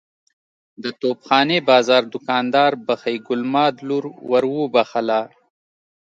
د 0.83 0.85
توپ 1.01 1.17
خانې 1.27 1.59
بازار 1.69 2.03
دوکاندار 2.13 2.71
بخۍ 2.87 3.15
ګل 3.27 3.41
ماد 3.53 3.75
لور 3.87 4.03
ور 4.31 4.43
وبخښله. 4.57 5.21